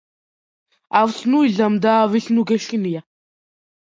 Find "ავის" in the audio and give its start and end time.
2.05-2.31